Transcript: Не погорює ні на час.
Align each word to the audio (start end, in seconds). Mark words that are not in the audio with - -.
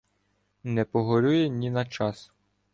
Не 0.63 0.85
погорює 0.85 1.49
ні 1.49 1.71
на 1.71 1.85
час. 1.85 2.31